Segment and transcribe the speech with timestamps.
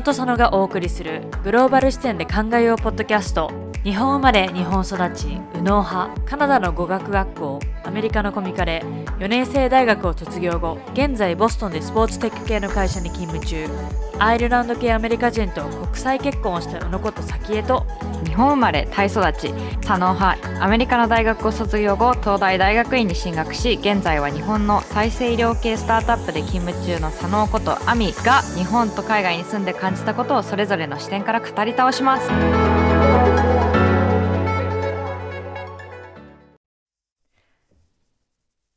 [0.00, 3.69] 野と佐野がお送りするグローバル視点で考えようポッドキャスト。
[3.82, 8.82] 日本生まれ日本育ち右脳派カナダの語学学校アメリカのコミカレ
[9.18, 13.66] 4年生大学を卒業後現在ボストンでスポーツテック系の会社に勤務中。
[14.18, 17.86] アイルランド系アメリカ人と国際結婚をした宇野こと早紀江と
[18.26, 19.48] 日本生まれタイ育ち
[19.80, 32.89] 左脳派アメリカの大学を卒業後東大大学院に進学し現在は日本の再生医療系スタートアップで勤務中の左脳ことアミが日本と海外に住んで感じたことをそれぞれの視点から語り倒します。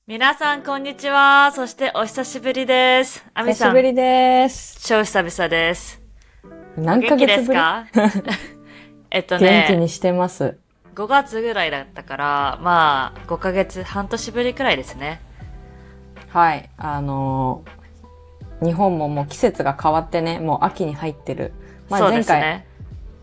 [0.05, 4.85] 皆さんこんにちはそしてお久しぶりですアミさん久しぶりです。
[4.85, 6.02] 超久々です
[6.76, 7.45] 何ヶ月ぶり？
[7.45, 7.85] すか？
[9.12, 10.57] えっとね元気にしてます。
[10.95, 15.21] 5月ぐらいだったから、まあ、5ヶ月、半年ぶりくらいですね。
[16.29, 16.70] はい。
[16.77, 21.54] あのー日本ももう季節が変わってね、もう秋に入ってる。
[21.90, 22.68] まあ前回、すね。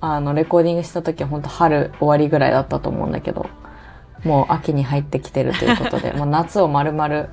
[0.01, 3.47] あの、レコーディングした時は本当春終わりぐらいだったと思うんだけど、
[4.25, 7.27] もう秋に入ってきてるということで、 もう夏を丸々、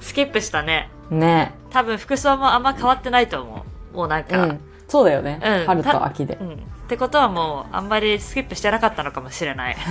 [0.00, 0.90] スキップしたね。
[1.10, 1.54] ね。
[1.70, 3.96] 多分服装もあんま変わってないと思う。
[3.96, 4.60] もうなんか、うん。
[4.88, 5.40] そうだよね。
[5.42, 6.44] うん春と秋でう。
[6.44, 6.52] ん。
[6.52, 6.56] っ
[6.88, 9.76] てことはもう、あんまりスキップしてなかったのかもしれない。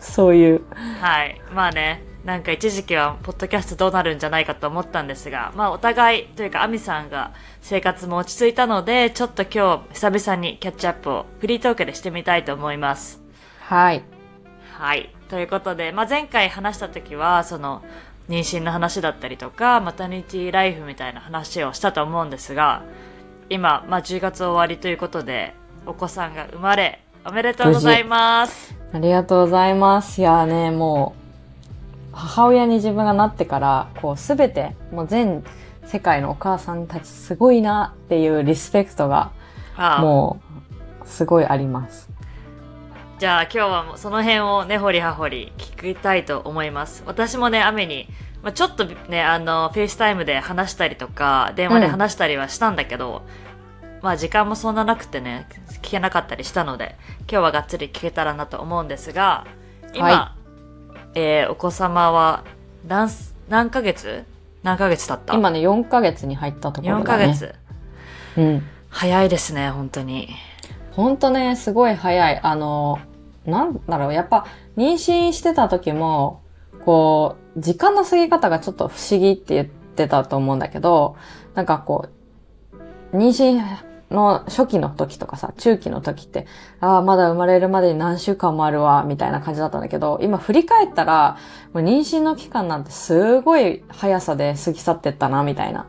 [0.00, 0.62] そういう。
[1.00, 1.40] はい。
[1.54, 13.21] まあね、なんか一時期は、ポッドキャストどうなるんじゃないかと思ったんですが、まあお互い、というか、アミさんが生活も落ち着いたので、ちょっと今日、久々にキャッチアップをフリートークでしてみたいと思います。
[13.72, 14.02] はい。
[14.76, 15.08] はい。
[15.30, 17.80] ということで、まあ、前回話した時は、その、
[18.28, 22.82] 妊娠の話だったりとか、マタニティライフみたいな話をしたと思うんですが、
[23.48, 25.54] 今、まあ、10月終わりということで、
[25.86, 28.74] お子さんが生まれ、おめでとうございます。
[28.92, 30.20] ありがとうございます。
[30.20, 31.14] いやーね、も
[32.12, 35.42] う、母親に自分がなってから、こうすべて、もう全
[35.86, 39.32] 世界のお母さんたちすごいなっていうリスペクトが、
[39.78, 40.42] ああも
[41.02, 42.11] う、すごいあります。
[43.22, 47.04] じゃあ今日はその辺を根掘り葉掘り聞きたいと思います。
[47.06, 48.08] 私もね、雨に、
[48.42, 53.22] まあ、ちょっとね、あの、フェイスタイムで話したりとか、電話で話したりはしたんだけど、
[54.00, 55.46] まあ時間もそんななくてね、
[55.84, 59.46] 聞けなかったりしたので、今日はがっつり聞けたらなと思うんですが、
[59.94, 60.34] 今、は
[61.14, 62.42] えーお子様は
[62.88, 64.24] 何す、何ヶ月？
[64.64, 65.34] 何ヶ月経った？
[65.34, 67.02] 今ね、4ヶ月に入ったところだね。
[67.04, 67.54] 4ヶ月。
[68.36, 68.66] うん。
[68.88, 70.28] 早いですね、本当に。
[70.90, 72.40] ほんとね、すごい早い。
[72.42, 72.98] あの、
[73.46, 76.42] なんだろう、やっぱ、妊娠してた時も、
[76.84, 81.16] こう、時間の過ぎ方がちょっと不思議って言ってたと思うんだけど、
[81.54, 82.08] なんかこ
[83.12, 83.62] う、妊娠
[84.10, 86.46] の初期の時とかさ、中期の時って、
[86.80, 91.36] ああ、まだ生まれるまでに何週間もあるわ、みたいな感じだったんだけど、今振り返ったら、
[91.72, 95.86] もう妊娠の期間なんてすごい速さで過ぎ去ってったな、みたいな。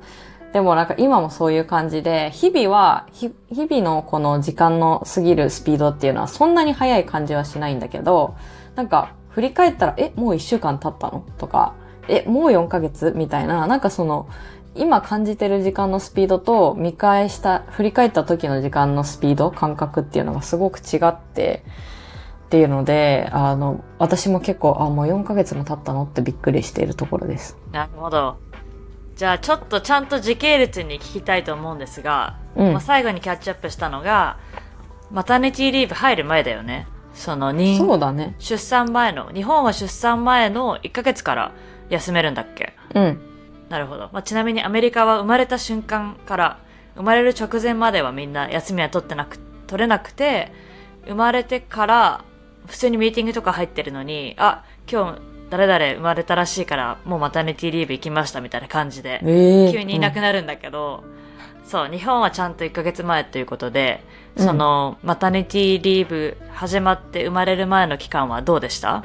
[0.54, 8.36] でもなんか今もそういう感じで、日々は、日々のこの時間の過ぎるスピードっていうのはそんなに速い感じはしないんだけど、
[8.76, 11.74] なんか振り返ったら、え、もう一週間経ったのとか、
[12.08, 14.30] え、もう4ヶ月みたいな、なんかその、
[14.76, 21.64] 今感じてる時間のスピードと見返した、振り返った時の時間のスピード、感覚っていうのがすごく違って、
[22.46, 27.58] っていうので、あの、私も結構、あ、もう4ヶ月も経ったのってびっくりしているところです。
[27.72, 28.38] なるほど。
[29.24, 34.38] じゃあちょっとちゃんと時系列に聞きたいと思うんですが、うんまあ、最後にキャッチアップしたのが、
[35.12, 36.88] マタニティリーブ入る前だよね。
[37.14, 38.36] その妊そうだね。
[38.38, 41.54] 出産前の、日本は出産前の1ヶ月から
[41.90, 42.74] 休めるんだっけ？
[42.96, 43.22] うん。
[43.70, 44.10] なるほど。
[44.12, 46.60] まあ、ちなみにアメリカは生まれた瞬間から、
[46.98, 50.52] 生まれる直前まではみんな休みは取ってなく、取れなくて、
[51.08, 52.26] 生まれてから、
[52.68, 55.22] 普通にミーティングとか入ってるのに、あ、今日
[55.54, 61.04] 誰々生まれたらしいから、もうマタニティリーブ行きましたみたいな感じで、ええ急にいなくなるんだけど、
[61.68, 64.04] そう、日本はちゃんと1ヶ月前ということで、
[64.36, 64.46] うん。
[64.48, 69.04] その、マタニティリーブ始まって生まれる前の期間はどうでした？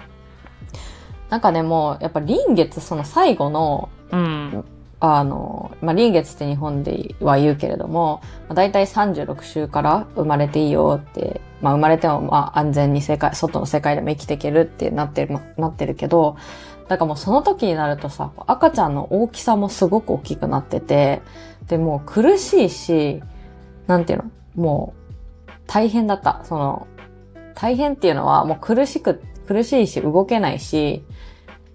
[1.28, 4.64] なんかね、もう、やっぱ臨月、その最後の、うん。
[5.00, 16.36] あの、まあ、臨月って日本では言うけれども、まあ、大体36週から生まれていいよって、まあ、生まれても、ま、安全に世界、外の世界でも生きていけるってなってる、なってるけど、
[16.88, 21.22] なんかもうその時になるとさ、赤ちゃんの大きさもすごく大きくなってて、
[21.68, 23.22] で、もう苦しいし、
[23.86, 24.30] なんていうの？
[24.56, 24.94] も
[25.46, 26.40] う、大変だった。
[26.44, 26.86] その、
[27.54, 31.04] 大変っていうのはもう苦しく、苦しいし動けないし、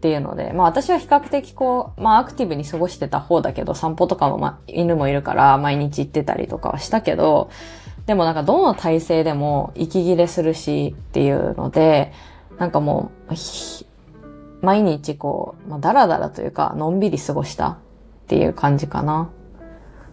[0.04, 7.50] っていうので、まあ私は比較的こう、まあアクティブに過ごしてた方だけど、散歩とかもまあ犬もいるから毎日行ってたりとかはしたけど、
[8.06, 12.12] でもなんかどの体勢でも息切れするしっていうので、
[12.58, 13.86] なんかもう、ひ
[14.62, 17.78] 毎日こう、まあ、だらだらというか、のんびり過ごしたっ
[18.28, 19.30] ていう感じかな。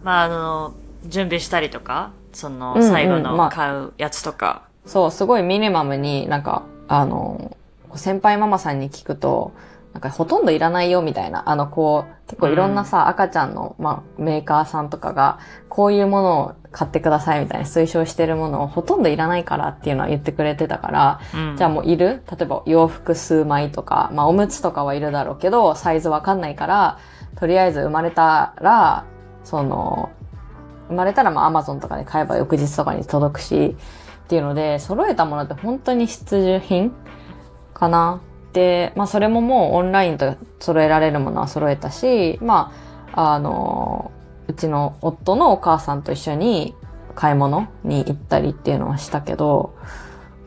[0.03, 0.73] まあ、あの、
[1.07, 4.63] 準備したりとか、そのうんうん最後まあの買うやつとか。
[4.85, 7.57] そう、すごいミニマムになんか、あの、
[7.95, 9.51] 先輩ママさんに聞くと、
[9.93, 22.23] なんかほとんどいらないよみたいな、あのこう、結構いろんなさ、赤ちゃんの、まあ、メーカーさんとかが、こういうものを買ってくださいみたいな推奨してるものをほとんどいらないからっていうのは言ってくれてたから、うん、じゃあもういる？
[22.31, 26.97] 例えば洋服数枚とか、まあおむつとかはいるだろうけど、サイズわかんないから、
[27.35, 29.03] とりあえず生まれたら、
[29.43, 30.09] その、
[30.87, 33.75] 生まれたらまあアマゾンとかで買えば翌日とかに届くし、
[34.23, 36.93] っていうので、揃えたものって本当に必需品
[37.73, 38.21] かな。
[38.53, 42.71] で、まあそれももうオンラインと揃えられるものは揃えたし、ま
[43.13, 44.11] あ、あの、
[44.47, 46.75] うちの夫のお母さんと一緒に
[47.15, 49.75] 買い物に行ったりっていうのはしたけど、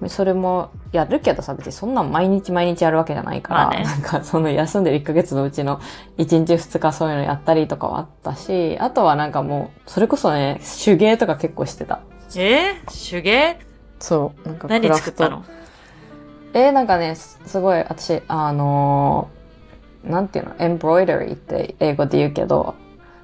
[0.09, 5.81] それもやるけどさ、別にそんなん毎日毎日やるわけじゃないから、まあねなんかその休んでる1ヶ月のうちの
[6.19, 12.01] 1日2日そういうのやったりとかはあったし、あとはなんかもう、それこそね、手芸とか結構してた。
[12.37, 12.83] え？
[12.87, 13.59] ー、手芸？
[13.99, 14.49] そう。
[14.49, 15.45] なんか何クラフト作ったの？
[16.55, 22.75] えー、なんかね、すすごい、私、あのーなんていうの、embroidery って英語で言うけど、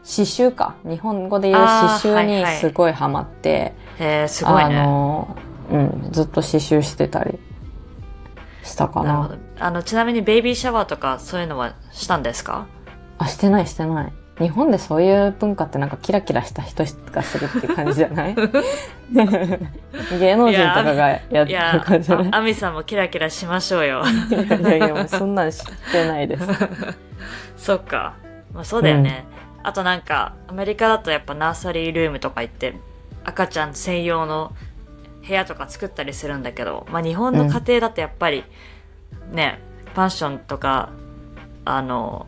[0.02, 0.74] 刺繍か。
[0.84, 4.76] 日本語で言うあー刺繍にはいはいすごいハマって、えー、すごいあね。
[4.76, 5.74] のー
[6.04, 7.38] うん、ずっと刺繍してたり
[8.64, 9.28] したかな。
[9.28, 9.38] な。
[9.58, 12.66] あの、ちなみにベイビーシャワーとかそういうのはしたんですか？
[13.18, 14.12] あ、してないしてない。
[14.40, 18.34] 日本でそういう文化ってなんかキラキラした人がするって感じじゃない？
[20.18, 22.28] 芸能人とかがやってる感じじゃない？
[22.32, 24.02] あアミさんもキラキラしましょうよ。
[24.30, 26.46] いやいやもうそんなん知ってないです。
[27.56, 28.14] そっか。
[28.54, 29.24] まあそうだよね。
[29.62, 32.74] あとなんか、アメリカだとやっぱナーサリールームとか行って、
[33.24, 34.52] 赤ちゃん専用の
[35.26, 38.44] 部屋とか作ったりするんだけど、まあ日本の家庭だとやっぱり、
[39.32, 39.60] ね、
[39.94, 40.88] マンションとか、
[41.66, 42.26] あの、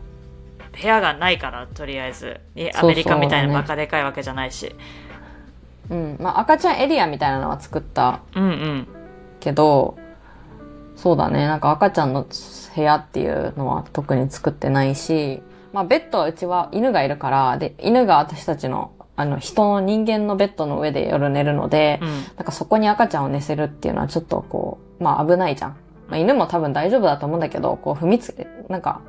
[0.79, 2.39] 部屋がないから、とりあえず。
[2.75, 4.75] アメリカみたいなねバカでかいわけじゃないし。
[5.89, 6.17] うん。
[6.19, 8.87] まあ赤ちゃんエリアみたいなのは作ったうんうん。
[9.39, 9.97] けど、
[10.95, 11.45] そうだね。
[11.45, 12.25] なんか赤ちゃんの
[12.75, 15.41] 部屋っていうのは特に作ってないし、
[15.71, 22.09] まあベッドはうちは犬がいるから、で、犬が私たちの、あの、人の人間のベッドの上で夜寝るので、うん。
[22.35, 25.77] なんかそこに赤ちゃんを寝せるっていうのはちょっとこう、まあ危ないじゃん。
[26.07, 29.01] まあ犬も多分大丈夫だと思うんだけど、こう踏みつけ、なんか、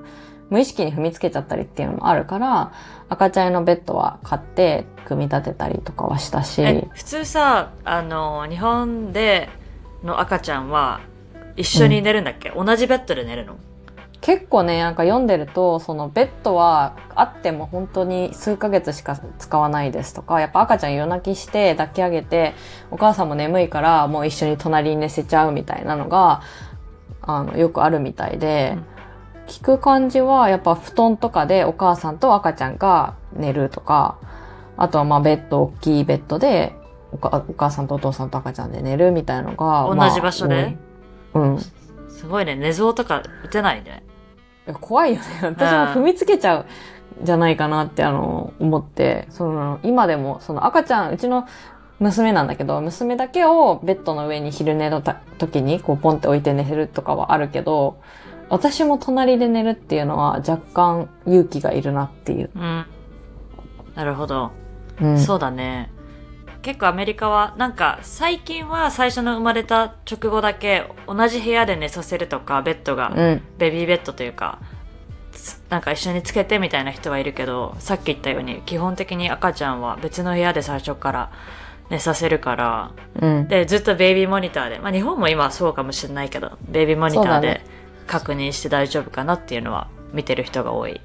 [0.51, 2.73] 無意識に踏みつけちゃったりっていうのもあるから、
[3.09, 9.49] 赤ちゃん用のベッドは買って組み立てたりとかはしたし、え、普通さ、あの、日本で
[10.03, 11.01] の赤ちゃんは
[11.57, 13.57] 一緒に寝るんだっけ、同じベッドで寝るの？
[14.21, 22.55] 結構ね、なんか読んでると、そのベッドはあっても本当に数ヶ月しか使わないですとか、やっぱ赤ちゃん夜泣きして抱き上げて、
[22.91, 26.41] お母さんも眠いからもう一緒に隣に寝せちゃうみたいなのが、
[27.21, 28.79] あの、よくあるみたいで、
[29.47, 34.19] 聞く感じはやっぱ布団とかでお母さんと赤ちゃんが寝るとか、
[34.77, 36.75] あとはまあベッド、大きいベッドで
[37.13, 40.77] お母さんとお父さんと赤ちゃんで寝るみたいなのが、同まあじ場所で？
[41.33, 41.61] 多いうん。
[42.09, 42.57] すごいね。
[42.57, 44.03] 寝相とか打てないね。
[44.67, 45.27] いや怖いよね。
[45.43, 46.67] 私も踏みつけちゃう
[47.23, 51.47] じゃないかなってあの、思って、その、今でも、その赤ちゃん、うちの
[52.01, 57.99] 娘なんだけど、娘だけをベッドの上に昼寝のた時にこうポンって置いて寝てるとかはあるけど、
[58.55, 62.51] 私も隣で寝るっていうのは若干勇気がいるなっていう。
[62.55, 62.87] うん。
[63.97, 64.53] なるほど。
[65.01, 65.19] うん。
[65.19, 65.91] そうだね。
[66.63, 73.43] 結構アメリカは、なんか最近は最初の生まれた直後だけ同じ部屋で寝させるとか、ベッドが、うん。
[73.59, 74.61] ベビーベッドというか、
[75.33, 81.33] つなんか一緒につけてみたいな人はいるけど、さっき言ったように基本的に赤ちゃんは別の部屋で最初から
[81.91, 83.49] 寝させるから、うん。
[83.49, 91.01] で、ずっとベイビーモニターで、まあ日本も今はそうかもしれないけど、ベイビーモニターでね確認して大丈夫かなっていうのは見てる人が多い。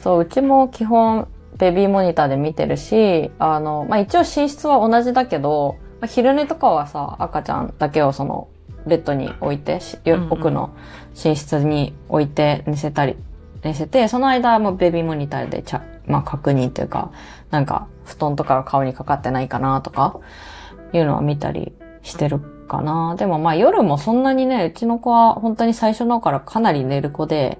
[0.00, 8.48] そう、うちも基本ベビーモニターで見てるし、あの、まあ、一応寝室は同じだけど、まあ、昼寝とかはさ、赤ちゃんだけをその、
[8.86, 9.78] ベッドに置いて、
[10.30, 10.70] 奥の
[11.22, 13.16] 寝室に置いて寝せたり、
[13.62, 17.12] 寝せて、その間もベビーモニターでちゃ、まあ、確認というか、
[17.50, 20.18] なんか、布団とかが顔にかかってないかなとか、
[20.92, 23.14] いうのは見たりしてるかな。
[23.16, 27.58] でもまあ夜もそんなにね、うちの子は本当に最初のからかなり寝る子で、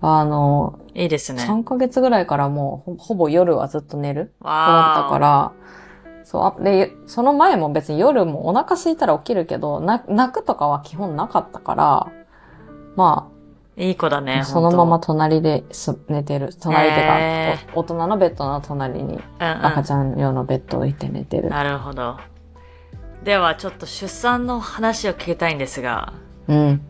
[0.00, 1.42] あの、いいですね。
[1.42, 5.52] 3ヶ月ぐらいからもうほほぼ夜はずっと寝る子だわったから、
[6.24, 12.12] そう、あで、その前も別に夜もお腹空いたら起きるけど、な泣くとかは基本なかったから、
[12.96, 13.30] ま
[13.78, 14.42] いい子だあ、ね。
[14.44, 16.50] そのまま本隣です寝てる。
[16.60, 21.48] 隣でか、へお大人のベッドの隣に赤ちゃん用のベッドを置いて寝てる。
[21.48, 22.16] なるほど。
[23.24, 26.12] では、ちょっと出産の話を聞きたいんですが、
[26.46, 26.80] うん。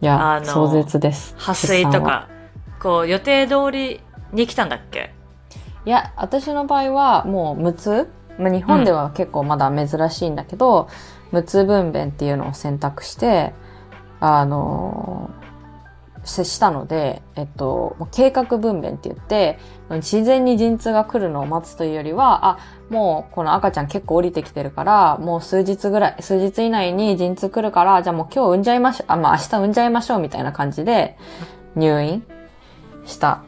[0.00, 1.34] いや、あの壮絶です。
[1.36, 2.02] 破水と。
[2.02, 2.28] か、
[2.80, 4.00] こう、予定通り
[4.32, 5.12] に来たんだっけ？
[5.84, 8.08] いや、私の場合はもう無痛？
[8.38, 10.88] まあ、日本では結構まだ珍しいんだけど、
[11.32, 13.52] 無痛分娩っていうのを選択して、
[14.20, 15.41] あのー
[16.24, 19.58] したので、えっと、計画分娩って言って、
[19.90, 22.58] 自然に陣痛が来るのを待つというよりは、あ、
[22.90, 31.16] もうこの赤ちゃん結構降りてきてるから、もう数日ぐらい、数日以内に陣痛来るから、じゃあもう今日産んじゃいましょう、あ、まあ明日産んじゃいましょうみたいな感じで
[31.74, 32.24] 入院
[33.06, 33.42] した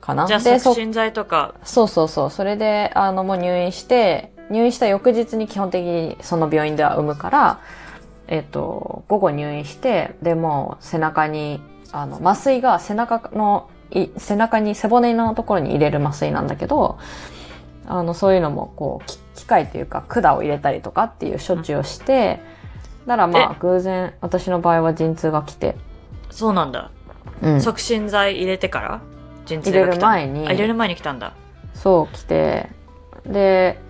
[0.00, 0.26] かな。
[0.26, 2.30] じゃあ促進剤とか、そうそうそう。
[2.30, 7.60] それで、あの、もう入院して、入院した翌日に基本的にその病院では産むから、
[8.28, 11.60] えっと、午後入院して、で、もう背中に、
[11.92, 16.98] あの、麻酔が背中の、い背中に背骨のところに入れる麻酔なんだけど、
[17.86, 22.40] あの、そういうのも、こう、き機械というか管を入れたりとかっていう処置をして、
[23.06, 25.76] だからまあ、偶然、私の場合は陣痛が来て、
[26.30, 26.90] そうなんだ。
[27.42, 27.60] うん。
[27.60, 29.00] 促進剤入れてから？
[29.46, 31.32] 陣痛入れるが来た前にあ、入れる前に来たんだ。
[31.74, 32.68] そう来て、
[33.24, 33.80] で、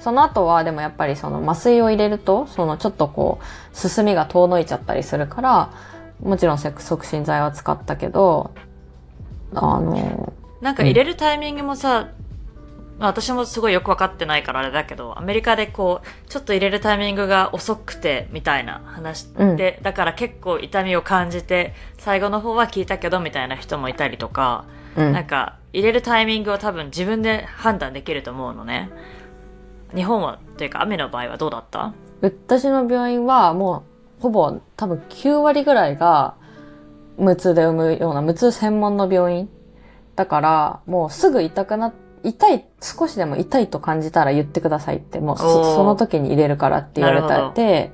[0.00, 5.70] その後はでもやっぱりその麻酔を入れると、そのちょっとこう、進みが遠のいちゃったりするから、
[6.20, 8.52] もちろん促進剤は使ったけど、
[9.54, 12.08] あの、なんか入れるタイミングもさ、
[12.98, 19.56] まあ私もすごいよくわかってないからあれだけど、アメリカでこう、ちょっと入れるタイミングが遅くて、みたいな話うん。
[19.56, 24.64] で、だから結構痛みを感じて、最後の方は聞いたけど、みたいな人もいたりとか、
[24.96, 25.12] うん。
[25.12, 28.90] なんか、入れるタイミングを多分自分で判断できると思うのね。
[29.94, 31.92] 日本は、というか、雨の場合はどうだった？
[32.22, 33.82] 私の病院はもう、
[34.20, 36.34] ほぼ多分9割ぐらいが、
[37.18, 39.48] 無痛で産むような無痛専門の病院。
[40.16, 41.92] だから、もうすぐ痛くな、
[42.22, 47.92] 痛い、少しでも痛いと感じたら言ってくださいって、もうそその時に入れるからって言われなるほどて、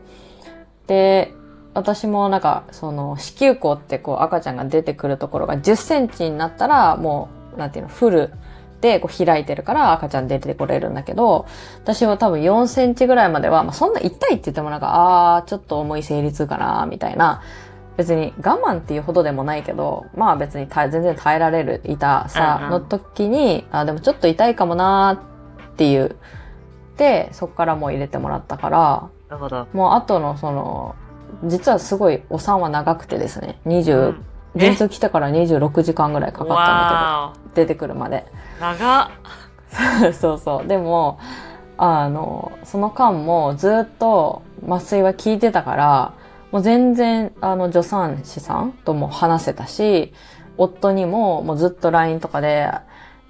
[0.87, 1.33] で、
[1.75, 8.33] 私もなんか、その、子宮口ってこう赤ちゃんが出てくるところが10センチになったら、もう、なんていうの、フル
[8.83, 11.47] でこう開いてるから赤ちゃん出てこれるんだけど、
[11.83, 17.43] 私は多分4センチぐらいまでは、まあ、そんな痛いって言ってもなんか、あー、ちょっと重い生理痛かな、みたいな。
[17.97, 26.17] 別に我慢っていうほどでもないけど、まあ別に全然耐えられる痛さの時に、あ、でもちょっと痛いかもなーっていう。
[26.97, 29.69] で、そっからもう入れてもらったから、なるほど。
[29.73, 30.97] もう後のその、
[31.45, 34.25] 実はすごいお産は長くてですね、う20、ん
[34.57, 38.27] 陣痛来てから26時間ぐらいかかったんだわけど、出てくるまで。
[38.59, 40.13] ー長っ。
[40.13, 40.67] そうそう。
[40.67, 41.19] でも、
[41.79, 46.13] あの、その間もずっと麻酔は効いてたから、
[46.51, 50.13] もう全然、あの、助産師さんとも話せたし、
[50.59, 52.71] 夫にももうずっと LINE とかで、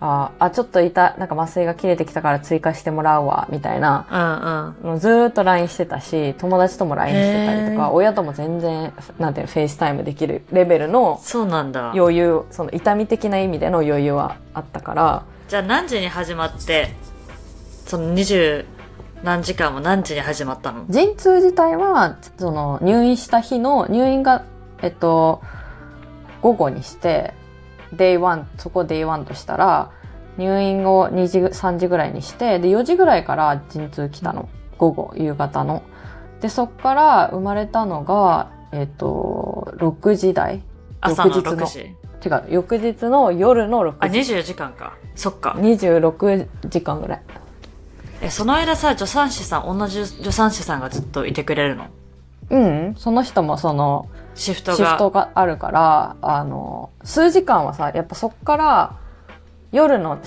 [0.05, 4.91] あ、あ、ちょっといた、なんか麻酔が切れてきたから追加してもらうわ、みたいな、うんうん。
[4.91, 11.93] もうずーっと LINE してたし、友達とも LINE してたりとか、親とも全然、なんていうの、フェイスタイムできるレベルのそうなんだ。
[11.93, 16.89] 余裕、その痛み的な意味での余裕はあったから、じゃあ何時に始まって、
[17.87, 18.65] その二十
[19.23, 20.85] 何時間も何時に始まったの？
[20.89, 24.45] 陣痛自体は、その入院した日の、入院が、
[24.83, 25.43] えっと、
[26.41, 27.35] 午後にして、
[27.93, 29.91] day one、そこ day one としたら、
[30.39, 34.49] 入院後2時、3時ぐらいにして、で、4時ぐらいから陣痛来たの。
[34.79, 35.83] 午後、夕方の。
[36.41, 40.63] で、そっから生まれたのが、えっと、6時台
[41.01, 41.81] 朝の翌日の6時。
[42.25, 44.33] 違う、翌日の夜のあ、6時。
[44.35, 44.95] 24時間か。
[45.15, 45.55] そっか。
[45.59, 47.23] 26時間ぐらい。
[48.23, 51.87] え、その間さ、助産師さん、同じ助産師さんがずっといてくれるの？
[52.53, 54.77] うん、その人もその、シフトが。
[54.77, 58.97] シフトがあるから、あの、数時間はさ、やっぱそっから、
[59.73, 60.19] 夜の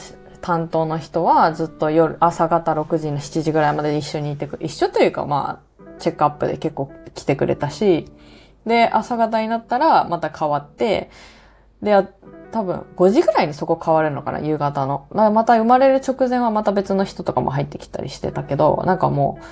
[0.42, 8.06] 担当の人はずっと夜、朝方6時の7時ぐらいまで一緒にいてく、一緒というかまあ、チェックアップで結構来てくれたし、
[8.66, 11.12] で、朝方になったらまた変わって、
[11.84, 12.08] で、あ
[12.52, 15.06] 多分5時ぐらいにそこ変わるのかな、夕方の。
[15.12, 19.44] まあまた生まれる直前はまた別の人とかも入ってきたりしてたけど、なんかもう、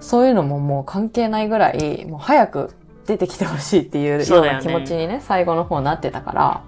[0.00, 2.74] そういうのももう関係ないぐらい、もう早く
[3.06, 6.62] 出てきてほしいっていうような気持ちにね、最後の方なってたから、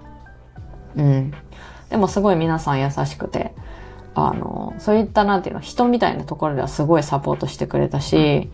[0.95, 1.33] うん。
[1.89, 3.53] でもすごい皆さん優しくて、
[4.15, 8.49] あの、そういったなんていうの、人みたいなところではすごいサポートしてくれたし、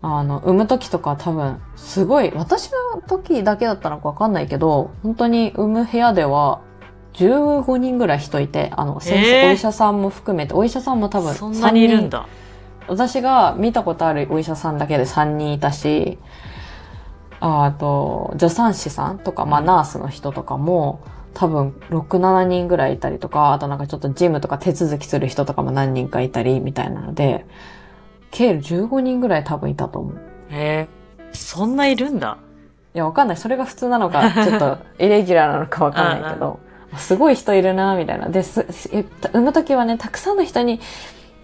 [0.00, 6.60] あの、産む時とか多分、すごい、私の時だけだったのかわかんないけど、本当に産む部屋では、
[7.14, 12.28] 15人ぐらい人いて、あの、先生、えーお医者さんも含めて、お医者さんも多分そんなにいるんだ。
[12.88, 16.18] 私が見たことあるお医者さんだけで3人いたし、
[17.40, 21.00] ああと、助産師さんとか、まあ、ナースの人とかも、
[21.34, 27.46] 多分、6、7人ぐらいいたりとか、あとなんかちょっとジムとか手続きする人とかも何人かいたり、みたいなので、
[28.30, 30.16] 計15人ぐらい多分いたと思う。
[30.50, 30.88] へえ。
[31.32, 32.38] そんないるんだ。
[32.94, 33.36] いや、わかんない。
[33.36, 36.58] それが普通なのか、 ちょっと、イレギュラーなのかわかんないけど、
[36.96, 38.28] すごい人いるな、みたいな。
[38.30, 40.80] で、す、え産むときはね、たくさんの人に、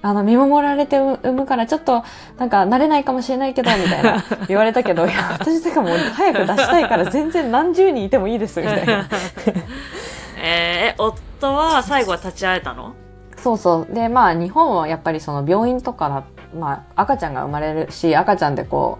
[0.04, 2.04] あの、見守られて産むから、ちょっと、
[2.36, 9.06] なんか、慣れないかもしれないけど、みたいな、 言われたけど、いや、私とかもう早く出したいから、全然何十人いてもいいです、みたいな。
[10.36, 12.92] えー、夫は最後は立ち会えたの？
[13.38, 13.94] そうそう。
[13.94, 18.98] で、まあ、日本はやっぱりその病院とかだ、まあ、赤ちゃんが生まれるし、赤ちゃんでこ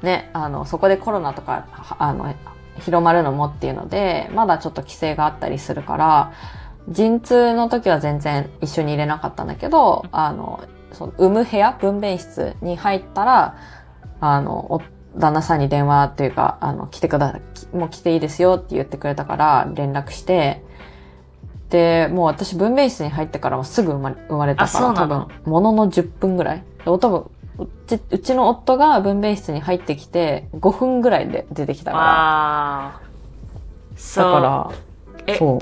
[0.00, 2.32] う、ね、あの、そこでコロナとか、はあの、
[2.78, 6.32] 広まるのもっていうので、まだちょっと規制があったりするから、
[6.88, 10.62] 陣痛の時は全然一緒に入れなかったんだけど、あの、
[10.92, 13.56] その産む部屋、分娩室に入ったら、
[14.20, 14.80] あの、お
[15.18, 20.62] 旦那さんに電話というか、あの、来てくだ、きもう来ていいですよって言ってくれたから、連絡して、
[21.70, 26.64] で、もう私分娩室に入ってからもすぐ生まれ生まれたから、多分、ものの10分ぐらい。
[26.84, 32.04] で多分、うち、うちの夫が分娩室に入ってきて、5分ぐらいで出てきたから。
[32.04, 33.00] ああ。
[33.96, 34.24] そう。
[34.24, 34.70] だから、
[35.26, 35.58] えそう。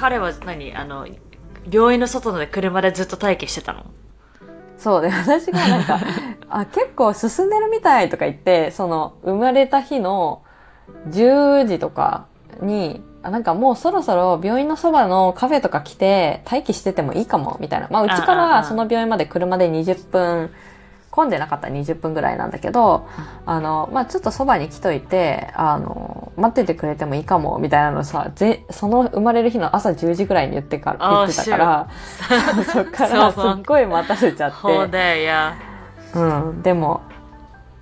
[0.00, 0.74] 彼は何？
[0.74, 1.06] あの、
[1.70, 3.84] 病院の外で車でずっと待機してたの？
[4.78, 6.00] そうで、私がなんか、
[6.48, 10.40] あ、結構進んでるみたいとか言って、その、生まれた日の
[11.10, 12.24] 10時とか
[12.62, 17.88] に、あなんかもうそろそろ病院のそばのカフェとか来て待機しててもいいかも、みたいな。
[17.90, 20.50] まあ、うちからその病院まで車で20分、
[21.10, 23.08] 混んでなかったら20分ぐらいなんだけど、
[23.46, 31.88] あの、まあ、ちょっとそばに来といて、あの、待っててくれてもいいかも、みたいなのさ、ぜ、その生まれる日の朝10時ぐらいに言ってから、言ってたから、
[32.64, 34.56] そっからすっごい待たせちゃって。
[34.56, 34.86] ほ
[36.14, 36.20] う
[36.52, 37.00] ん、でも、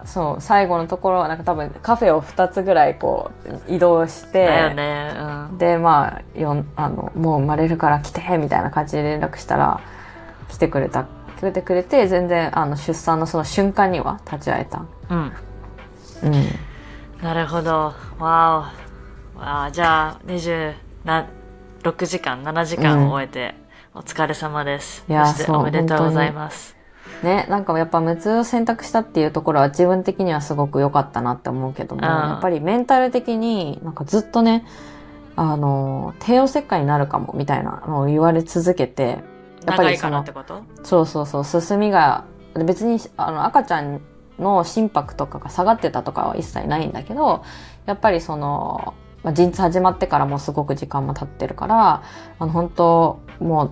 [0.04, 3.30] そう、最後のところはなんか多分カフェを2つぐらいこ
[3.68, 5.12] う移動して、だよね。
[5.50, 5.58] うん。
[5.58, 9.80] で、まあ、よん、あの、もう生まれるから来て、みたいな感じで連絡したら、
[10.48, 11.06] 来てくれた、
[11.40, 14.84] 来てくれて、全然、あの、出産のその瞬間には立ち会えた。
[15.10, 15.32] うん。
[16.24, 17.22] うん。
[17.22, 17.94] なるほど。
[18.18, 19.40] わーお。
[19.40, 21.28] わあ、じゃあ、20な、
[21.82, 23.54] 6時間、7時間を終えて、
[23.94, 25.04] お疲れ様です。
[25.08, 26.76] いやそしてそうおめでとうございます。
[27.22, 34.64] ね、なんかやっぱ無痛を選択したっていうところは自分的にはすごく良かったなって思うけども、うんやっぱりメンタル的になんかずっとね、
[35.34, 39.18] あの、帝王切開になるかもみたいなのを言われ続けて、
[39.68, 40.24] やっぱりその
[40.82, 42.24] そうそうそう、進みが、
[42.66, 44.00] 別にあの赤ちゃん
[44.38, 47.44] の心拍とかが下がってたとかは一切ないんだけど、
[47.86, 52.02] やっぱりその、まあ、陣痛始まってからもすごく時間も経ってるから、
[52.38, 53.70] あの本当もう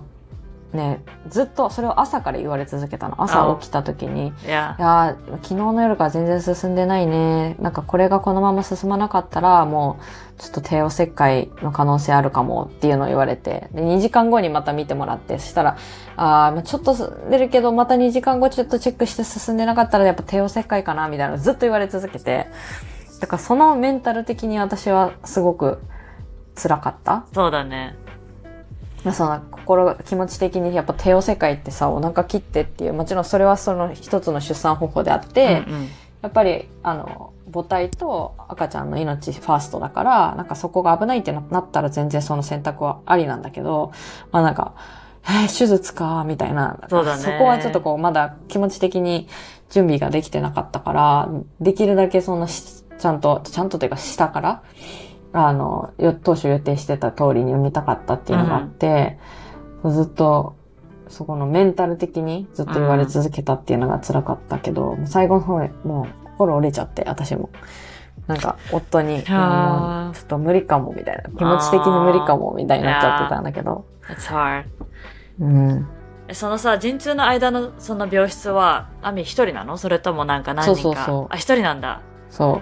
[0.73, 3.21] ね、ずっとそれを朝から言われ続けたの。
[3.21, 7.55] 朝起きた時に、いやい、やー昨日の夜から全然進んでないね。
[7.59, 9.97] なんかこれがこのまま進まなかったら、も
[10.37, 15.77] うちょっと帝王切開の可能性あるかもっていうのを言われて、で、2時間後にまた見てもらって、そしたら、
[16.17, 22.47] あちょっと進んでるけど、また2時間後ちょっとチェックして進んでなかったらやっぱ帝王切開かな、みたいなのをずっと言われ続けて、
[23.21, 25.79] だからそのメンタル的に私はすごく
[26.61, 27.25] 辛かった。
[27.33, 27.95] そうだね。
[29.07, 35.89] まあ、その心が気持ち的にやっぱ帝王切開ってさお腹切ってっていうもちろんそれはその一つの出産方法であって、うんうん。
[36.21, 43.93] やっぱりあの母体と赤ちゃんの命ファーストだからなんかそこが危ないってななったら全然その選択はありなんだけど
[44.31, 44.73] まあなんか
[45.23, 46.77] えー手術かみたいな。
[46.89, 47.37] そうだね。
[47.39, 49.29] こはちょっとこうまだ気持ち的に
[49.69, 51.29] 準備ができてなかったから
[51.61, 54.63] できるだけそのしちゃんとちゃんとというか下から
[55.33, 59.19] あの、よ当初予定してた通りに産みたかったっていうのがあって、
[59.85, 60.55] ずっと、
[61.09, 67.49] そこのメンタル的にずっと言われ続けたっていうのが辛かったけど、もう最後の方へもう心折れちゃって、私も。
[68.27, 71.23] なんか、夫に、ちょっと無理かも、みたいな。
[71.29, 73.85] 気持ち的に無理かも、みたいになっちゃってたんだけど。
[75.39, 75.87] うん。
[76.27, 79.77] えそのさ、陣痛の間のその病室は、アミ一人なの？
[79.77, 80.81] それともなんか何人か？
[80.81, 82.01] そうそうそうあ、一人なんだ。
[82.29, 82.61] そ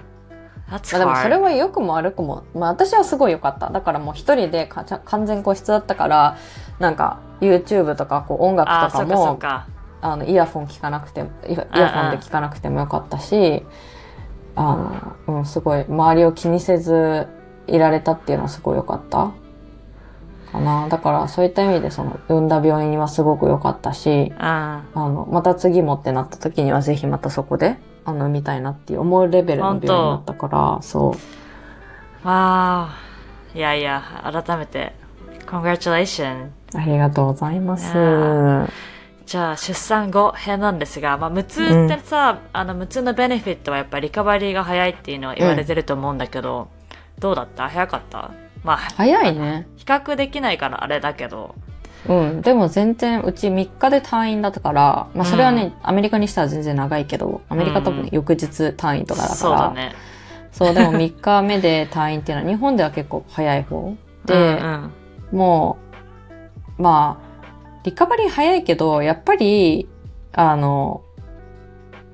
[0.68, 3.70] まあでもそれ.は良くも悪くも、まあ私はすごい良かった。
[3.70, 6.36] だからもう一人で完全個室だったから、
[6.78, 9.66] なんか YouTube とかこう音楽あ、とかも、か。
[10.02, 13.64] あの、イヤフォン聞かなくても、イヤイヤフォンで聞かなくてもよかったし、
[14.56, 17.26] あの、うん、すごい周りを気にせず
[17.66, 19.30] いられたっていうのはすごい良かった。
[20.56, 20.88] かな。
[20.88, 24.36] だからそういった意味でその、産んだ病院はすごく良かったし、うん。
[24.38, 31.10] あの、また次もってなった時にはぜひまたそこで、あの、産みたいなっていう思うレベルの病院だったから、そ
[32.24, 32.26] う。
[32.26, 32.94] わあ。
[33.54, 34.94] いやいや、改めて、
[35.46, 36.48] congratulations.
[36.74, 37.92] ありがとうございます。
[39.26, 46.68] じゃあ、出産後編なんですが、まあ、無痛ってさ、あの、無痛のベネフィットはやっぱりリカバリーが早いっていうのは言われてると思うんだけど、
[47.18, 47.68] どうだった？
[47.68, 48.30] 早かった？
[48.62, 49.66] まあ、早いね。
[49.76, 51.54] 比較できないからあれだけど、
[52.08, 52.42] うん。
[52.42, 59.92] でも全然、うち3日で退院だったから、まあそれはね、アメリカにしたら全然長いけど、アメリカ多うん分翌日退院とかだから、そうだね。
[60.52, 63.90] そう、でも3日目で退院っていうのは 日本では結構早い方。
[63.90, 64.92] うで、うん
[65.32, 65.78] も
[66.78, 69.88] う、まあ、リカバリー早いけど、やっぱり、
[70.32, 71.02] あの、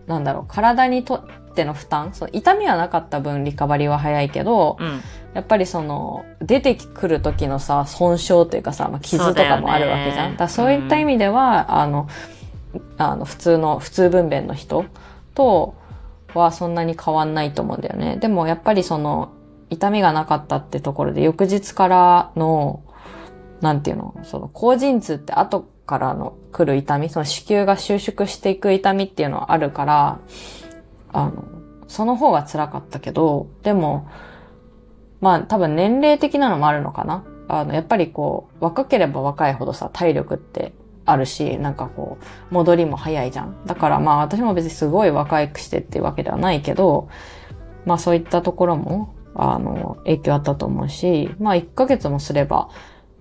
[0.07, 4.87] なんだろう、体にとっての負担、その痛みはなかった分リカバリーは早いけど、うん。
[4.87, 5.01] うん。
[5.35, 10.31] やっぱりその、出てくる時のさ、損傷というかさ、まあ、傷とかもあるわけじゃん。
[10.31, 12.09] そうだそういった意味では、あの、
[12.99, 14.85] あの、普通の、普通分娩の人
[15.35, 15.75] と
[16.35, 18.17] はそんなに変わんないと思うんだよね。
[18.17, 19.31] でもやっぱりその、
[19.71, 22.83] 痛みがなかったってところで、翌日からの、
[23.63, 30.19] なんていうの、その、後陣痛って後からの来る痛み、その子宮が収縮していく痛みっていうのはあるから、
[31.13, 31.45] あの、
[31.89, 34.09] その方が辛かったけど、でも、
[35.21, 37.25] まあ多分年齢的なのもあるのかな。
[37.49, 40.73] あの、やっぱりこう、若ければ若いほどさ、体力って
[41.05, 42.19] あるし、なんかこ
[42.51, 43.67] う、戻りも早いじゃん。
[43.67, 47.09] だからまあ私も別にすごい若くしてっていうわけではないけど、
[47.85, 52.69] まあそういったところも、あの、影響あったと思うし、まあ1ヶ月もすれば、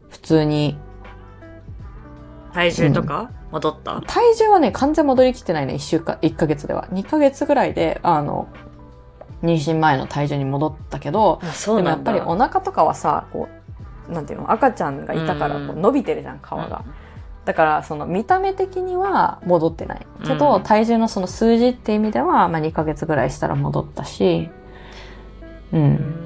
[0.10, 0.77] 普通に、
[2.54, 3.32] 体重とか？
[3.51, 4.01] 戻った？
[4.01, 6.87] 体重はね、完全戻りきってないね、1週間、1ヶ月では。
[6.91, 8.47] 2ヶ月ぐらいで、あの、
[9.43, 11.99] 妊娠前の体重に戻ったけど、でもやっ。
[12.03, 13.49] ぱりお腹とかはさ、こ
[14.09, 16.83] う、なんていうの、赤ちゃんがいたからこううん伸びてるじゃん、皮が。
[17.45, 20.05] だから、その見た目的には戻ってない。
[20.25, 24.49] けど、うん体重のその数字って意味では、まあ2ヶ月ぐらいしたら戻ったし、
[25.73, 25.77] う。
[25.77, 25.83] うん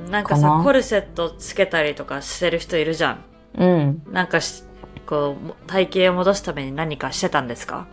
[0.07, 3.19] んなんかさコルセットつけたりとかしてる人いるじゃん
[3.57, 4.03] うん。
[4.11, 4.63] なんかし
[5.05, 7.87] こう体型を戻すために何かしてたんですか？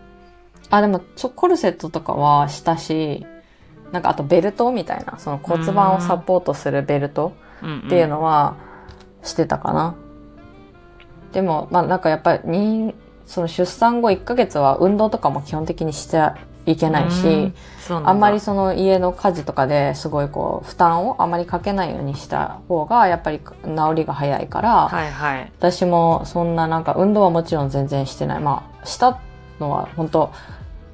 [0.71, 3.27] あ、でも、ちょ、コルセットとかはしたし、
[3.91, 7.35] なんかあとベルトみたいな、その骨盤をサポートするベルト、
[7.87, 8.57] っていうのは
[9.23, 9.95] してたかな。
[11.33, 12.95] でも、まあなんかやっぱり、
[13.27, 16.31] その出産後1ヶ月は運動とかも基本的にして
[16.67, 17.53] いけないし、
[17.89, 25.53] あんまりその家の家事とかですごいこう負担をあまりかけないようにした方がやっぱり治りが早いから、はいはい。
[25.59, 28.41] 私もそんななんか運動はもちろん全然してない。
[28.41, 29.21] まあした
[29.59, 30.33] のは本当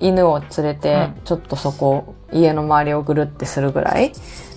[0.01, 1.21] 犬を連れてうん。
[1.25, 4.13] ちょっとそこ、家の周りをぐるってするぐらい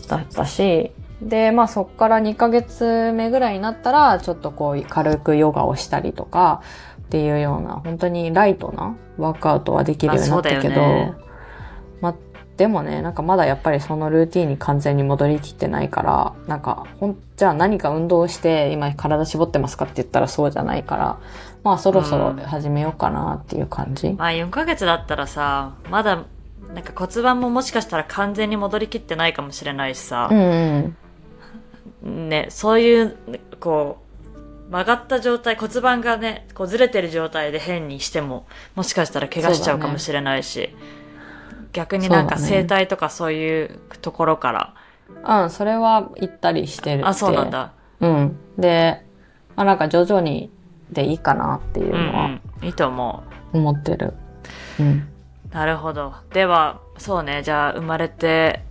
[0.08, 6.62] だったし、で、まあそっから2ヶ月目ぐらいになったらちょっとこう軽くヨガをしたりとか
[7.12, 11.13] っていうような本当にライトなワークアウトはできるようになったけど、まあね
[12.00, 12.15] まあ
[12.56, 21.19] でもね、なんかまだやっぱりそのルーティンに完全に戻りきってないから、なんか、ほん、じゃあ何か運動して今体絞ってますかって言ったらそうじゃないから、
[21.63, 24.12] まあそろそろ始めようかなっていう感じ。
[24.12, 26.24] まあ4ヶ月だったらさまだ
[26.74, 30.95] なんか骨盤ももしかしたら完全に戻りきってないかもしれないしさう、ん
[32.04, 32.30] うん。
[32.30, 33.17] ねそういう
[33.60, 34.01] こう
[34.72, 40.74] 曲がった状態骨盤がねこうずれてる状態で変にしてももしかしたら怪我しちゃうかもしれないし、
[41.74, 44.74] 逆になんか整体とかそういうところか
[45.24, 47.08] ら、うん、それは行ったりしてる。
[47.08, 47.50] あそうなん。
[47.50, 48.38] だうん。
[48.58, 49.06] で、
[49.56, 50.50] まあなんか徐々に
[50.90, 54.14] でいいかなっていううんのはうんいいと思う思ってる。
[54.80, 55.08] うん。
[55.52, 56.14] なるほど。
[56.32, 58.64] では、そうね、じゃあ、生まれて、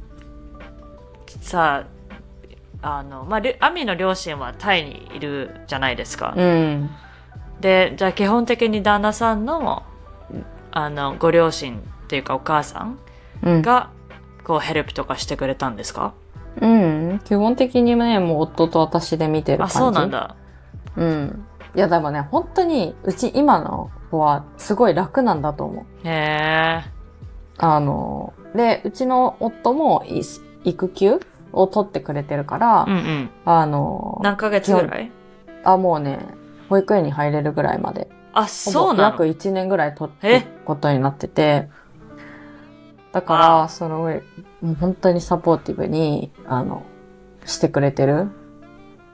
[1.43, 2.00] さあ、
[2.83, 6.35] あの、まあ、アミの両親はタイにいるじゃないですか。
[6.37, 6.91] うん。
[7.61, 9.83] で、じゃあ基本的に旦那さんの、
[10.71, 12.99] あの、ご両親っていうかお母さん
[13.43, 13.63] うん。
[13.63, 13.91] が、
[14.45, 16.15] こう、ヘルプとかしてくれたんですか？
[16.61, 17.21] うん。
[17.25, 19.79] 基本的にね、もう夫と私で見てる感あ、じ。
[19.79, 20.37] そうなんだ。
[20.97, 21.47] うん。
[21.77, 26.09] いや、でもね、本当に、うち今の子はすごい楽なんだと思う。
[26.09, 26.85] へえ。
[27.59, 30.23] あの、で、うちの夫もい
[30.65, 31.21] 育休
[31.53, 33.31] を取ってくれてるから、うんうん。
[33.45, 35.11] あの、何ヶ月ぐらい？
[35.65, 36.19] あ、もうね、
[36.69, 38.09] 保育園に入れるぐらいまで。
[38.33, 41.69] あ、そうなの？1年ぐらい取っえてことになってて、
[43.13, 46.83] だかあら、その、もう本当にサポーティブに、あの、
[47.45, 48.29] してくれてる。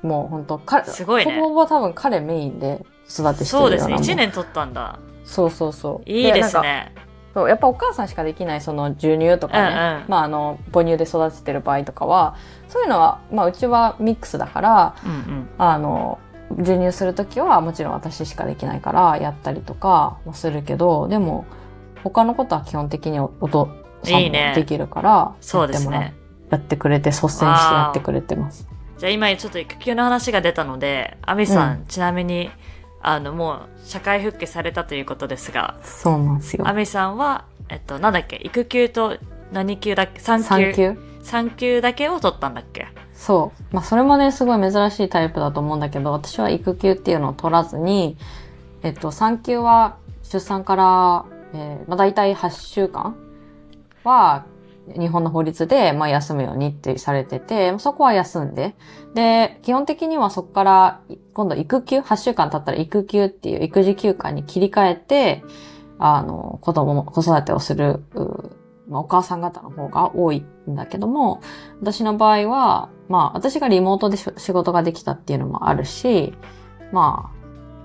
[0.03, 3.93] もう本当彼、すごいねほぼほぼ多分彼メインで育てしてるそうですね。
[3.93, 4.99] ようなもん1年取ったんだ。
[5.25, 6.09] そうそうそう。
[6.11, 6.93] いいですね。
[7.37, 12.35] そう、やっぱお母さんしかできないその授乳とかね、うんうんまああの、母乳で育ててる場合とかは、
[12.67, 15.49] そういうのは、まあうちはミックスだから、うんうん。
[15.59, 16.19] あの、
[16.57, 21.45] 授乳するときはもちろん私しかできないからやったりとかもするけど、でも
[22.03, 23.69] 他のことは基本的にお父
[24.03, 26.15] さんもできるから、そうですやってもらね。
[26.49, 28.67] やってくれて、率先してやってくれてます。
[28.97, 32.51] じゃあ今ちょっと育休の話が出たので、アミさん、うちなみに、
[33.09, 36.73] あの、もう社会復帰されたということですが、そうなんですよア。
[36.73, 39.17] ミさんは、えっと、なんだっけ、育休と
[39.53, 40.73] 何休だっけ ?3 産休。
[40.75, 42.89] 休産休だけを取ったんだっけ？
[43.15, 43.75] そう。
[43.75, 48.17] まあそれもね、すごい珍しいタイプだと思うんだけど、私は育休っていうのを取らずに、
[48.83, 53.15] えっと、産休は出産から、えー、まあ大体8週間
[54.03, 54.45] は、
[54.99, 58.75] 日本の法律で、まあ、休むようにってされてて、そこは休んで、
[59.15, 61.01] で、基本的にはそこから、
[61.35, 65.45] 今度育休、8週間経ったら育休っていう育児休暇に切り替えて、
[65.99, 68.05] あの、子供の子育てをする、
[68.89, 71.41] まあ、お母さん方の方が多いんだけども、
[71.81, 76.35] 私の場合は、まあ、私がリモートで仕事ができたっていうのもあるし、
[76.93, 77.36] まあ、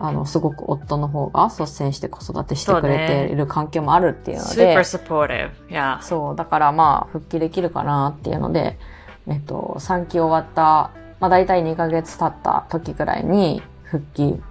[0.04, 5.52] あの、すごく夫の方が率先して子育てしてくれている環境もあるっていうので、super supportive.
[5.70, 6.02] Yeah.
[6.02, 8.80] そう、だからまあ、復帰できるかなっていうので、
[9.28, 14.42] えっと、3期終わった、まあ大体2ヶ月経った時ぐらいに復帰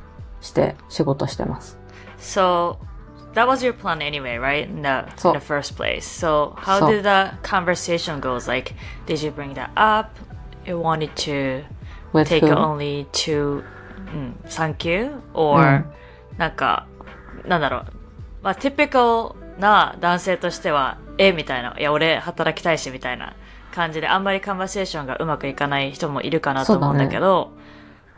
[0.41, 1.79] して仕事してます。
[2.19, 2.77] So
[3.35, 4.69] that was your plan anyway, right?
[4.69, 6.03] In the, in the first place.
[6.05, 8.47] So how did the conversation goes?
[8.47, 8.75] Like,
[9.07, 10.17] did you bring that up?
[10.65, 11.65] You wanted to
[12.13, 12.57] with take whom?
[12.57, 13.65] only two,
[14.13, 15.11] うん、thank you?
[15.35, 15.85] Or、
[16.37, 16.87] なんか、
[17.47, 17.85] なんだろう。
[18.43, 21.77] まあ、typical な男性としては、え、みたいな。
[21.79, 23.35] いや、俺働きたいし、みたいな
[23.75, 27.51] 感じで、あんまりカンバセーションがうまくいかない人もいるかなと思うんだけど、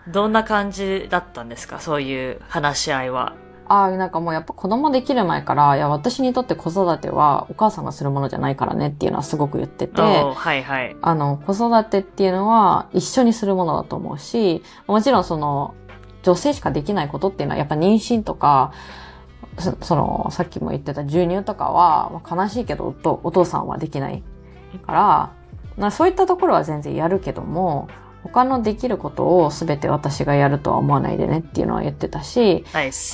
[0.09, 1.79] どんな感じだったんですか？
[1.79, 3.35] そういう話し合いは。
[3.69, 10.97] ああ、なんかもうやっぱ子供できる前から、いや、私にとって子育てはお母さんがするものじゃないからねっていうのはすごく言ってて、はいはい。
[11.01, 15.75] あの、子育てっていうのは一緒にするものだと思うし、もちろんその、
[16.23, 18.73] 女性しかできないことっていうのはやっぱ妊娠とか、
[19.59, 24.23] そその、さっきも言ってた授乳とかは、まあ悲しいけどお父さんはできない
[24.87, 25.33] から、
[25.77, 27.89] まあそういったところは全然やるけども、
[28.23, 32.65] 他のできることを全て私がやるとは思わないでねっていうのは言ってたし。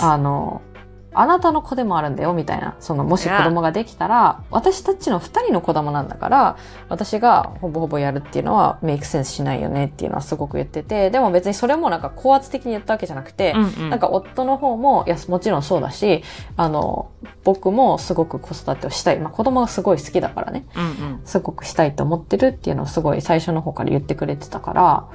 [0.04, 0.60] あの、
[1.20, 2.76] あなたの子でもあるんだよ、みたいな。
[2.78, 6.56] その、もし子供ができたら、私たちの二人の子供なんだから、
[6.88, 16.22] 私がほぼほぼやるっていうのはメイクセンスしないよねっていうのはすごく言ってて、でも別にそれもなんか高圧的に言ったわけじゃなくて、うんうんなんか夫の方も、いや、もちろんそうだし、
[16.56, 17.10] あの、
[17.42, 19.18] 僕もすごく子育てをしたい。
[19.18, 20.66] まあ子供がすごい好きだからね。
[20.76, 21.20] うんうん。
[21.24, 25.08] すごくしたいと思ってるっていうのをすごい最初の方から言ってくれてたから、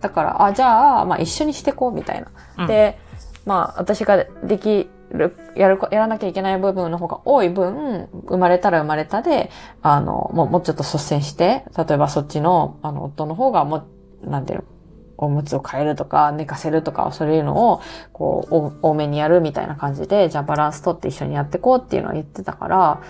[0.00, 2.28] だから、あ、じゃあ、まあ一緒にしてこうみたいな。
[2.58, 2.98] うんで、
[3.44, 9.50] まあ私ができる、やる、やらなきゃいけない部分の方が多い分、生まれたら生まれたで、
[9.82, 13.86] あの、もう、もうちょっと率先して、例えばそっちの、あの、夫の方がも
[14.22, 14.64] う、なんていうの、
[15.16, 17.80] おむつを変えるとか、寝かせるとか、そういうのを、
[18.12, 23.00] こう、多めにやるみたいな感じで、じゃあバランス取って一緒にやってこうっていうのを言ってたから、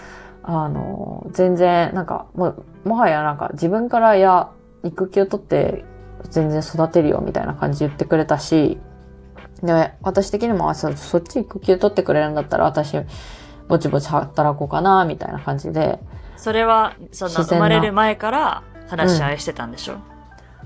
[0.42, 4.50] あの、全然、なんか、も、もはやなんか自分から、いや、
[4.82, 5.84] 育休取って
[6.30, 8.78] 全然育てるよみたいな感じで言ってくれたし、
[9.64, 12.96] で、私的にも、あそそっち育休取ってくれるんだったら私、
[13.68, 15.98] ぼちぼち働こうかな、みたいな感じで、
[16.36, 19.94] それは、その、生まれる前から話し合いしてたんでしょ、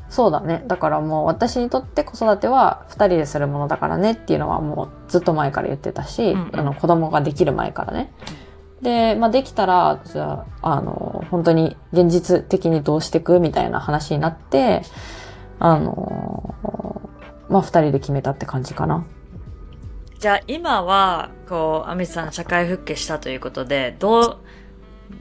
[0.08, 0.64] そうだね。
[0.66, 6.60] だからもう私にとって子育ては二人でするものだからねっていうのはもうずっと前から言ってたし、うんうん。
[6.60, 8.12] あの子供ができる前からね。
[8.82, 13.38] で、まあできたら、じゃあ、あの、本当に現実的にどうしていく？
[13.38, 14.82] みたいな話になって、
[15.58, 16.54] あの、
[17.48, 19.04] まあ二人で決めたって感じかな。
[20.18, 24.36] じゃあ今は、こう、アミさん社会復帰したということで、どう、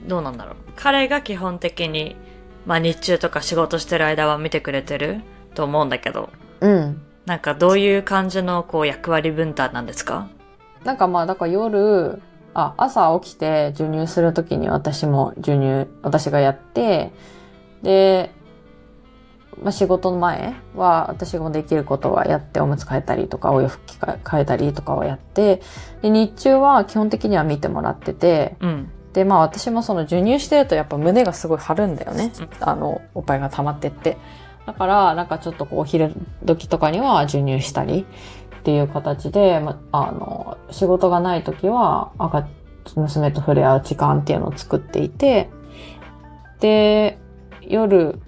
[0.06, 0.54] どうなんだろう。
[0.76, 2.16] 彼が基本的に、
[2.66, 5.22] まあ日中とか仕事してる間は見てくれてる？
[5.54, 7.00] と思うんだけど、うん。
[7.26, 10.28] なんかどういう感じのこう役割分担なんですか？
[10.84, 12.20] なんかまあ、だから夜、
[12.54, 17.12] あ、朝起きて授乳するときに私も授乳、私がやって、
[17.82, 18.32] で、
[19.62, 25.60] まあ仕事の前は私もできることはやっておむつ替えたりとかお洋服替えたりとかをやって、
[26.02, 28.90] で、日中は基本的には見てもらってて、うん。
[29.12, 32.32] で、まあ私もその授乳してるとやっぱ胸がすごい張るんだよね。
[32.60, 34.16] あの、おっぱいが溜まってって。
[34.66, 36.12] だから、なんかちょっとこう、お昼
[36.44, 38.06] 時とかには授乳したり
[38.60, 42.46] っていう形で、まあの、仕事がない時は赤、
[42.96, 45.50] 娘と触れ合う時間っていうのを作っていて、
[46.60, 47.18] で、
[47.62, 48.20] 夜、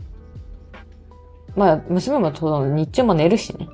[1.57, 3.69] まあ、娘もと日中も寝るしね。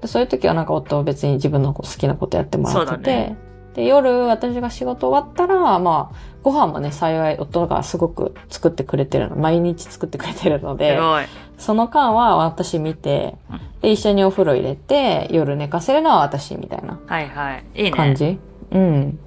[0.00, 3.36] でそういう時はなんか夫は別に自分の好きなことやってもらってて、ね
[3.74, 11.24] で、夜私が仕事終わったら、まあ、ご飯もね、幸い夫がすごく作ってくれてるの、毎日作ってくれてるのすで、ごい。
[11.56, 17.64] その間は私見てうん、で、一緒にお風呂入れて、夜寝かせるのは私みたいなはいはい。
[17.74, 17.90] いいね。
[17.92, 18.38] 感じ。
[18.72, 19.18] うん。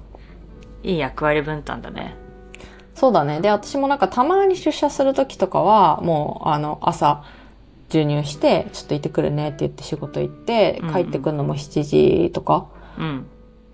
[0.82, 2.14] いい役割分担だね。
[2.94, 3.40] そうだね。
[3.40, 7.24] で、私もなんかたまに出社する時とかは、もう、あの、朝、
[7.88, 12.66] 授乳して、ちょっと行ってくるねって言って仕事行って帰ってくるのも7時とか
[12.98, 13.26] うん。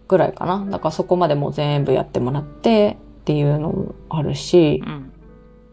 [0.09, 0.66] ぐらいかな。
[0.70, 5.12] だからそこまでもう全部やってもらってっていうのもあるしう、ん。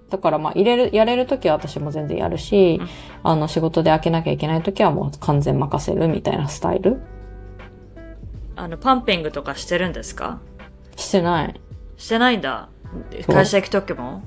[0.10, 2.89] だからまあ入れる、やれる時は私も全然やるしうん、
[3.23, 7.02] あの仕事で開けなきゃいけない時はもう完全任せるみたいなスタイル
[8.56, 10.39] あの、パンピングとかしてるんですか？
[10.95, 11.62] してない。
[11.97, 12.69] してないんだ。
[13.28, 14.21] 会社行く時も？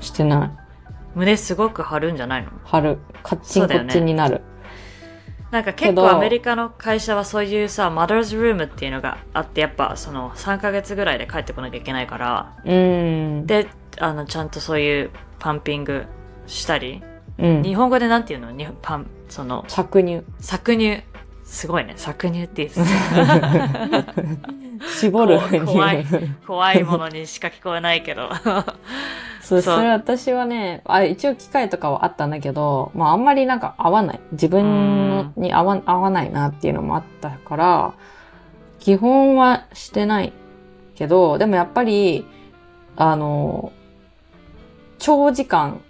[0.00, 0.63] してない。
[1.14, 2.50] 胸すごく張るんじゃないの？
[2.64, 2.98] 貼る。
[3.22, 4.42] カッチンコッチンになる。
[5.50, 13.46] なんか結構アメリカの会社はそういうさ、マダーズルームっていうのがあって、やっぱその3ヶ月ぐらいで帰ってこなきゃいけないから、うん。
[13.46, 16.06] で、あの、ちゃんとそういうパンピング
[16.48, 17.04] したり、
[17.38, 17.62] うん。
[17.62, 18.50] 日本語でなんていうの？
[18.50, 20.24] 日本パン、その、搾乳。
[20.40, 21.04] 搾乳。
[21.44, 21.94] すごいね。
[21.96, 22.86] 搾乳っていいですね。
[24.98, 25.38] 絞る。
[25.38, 26.04] こ怖い
[26.46, 28.28] 怖いものにしか聞こえないけど。
[29.44, 34.20] そう、それ私はね、あ一応機械とかはあったんだけど、まああんまりなんか合わない。
[34.32, 37.94] 自分に合わ合わないなっていうのもあったから、
[38.80, 40.32] 基本はしてない
[40.94, 42.26] けど、でもやっぱり、
[42.96, 43.72] あの、
[44.98, 45.80] 長時間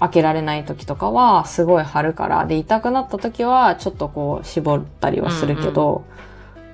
[0.00, 6.04] 開けられない時とかはすごい張るから、で、痛くなった時はちょっとこう絞ったりはするけど、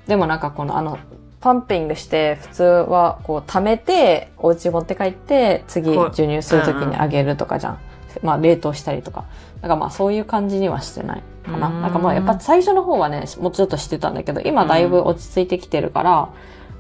[0.07, 0.99] でもなんかこのあの、
[1.45, 7.79] パンピングして普通はこう溜めてお家持って帰って次授乳する時にあげるとかじゃん。
[8.23, 9.27] まあ冷凍したりとか。
[9.57, 11.67] だからまあそういう感じにはしてないかな。
[11.69, 16.31] うんなんかまあやっぱ最初の方はね、もうちょっとしてたんだけど、今だいぶ落ち着いてきてるから、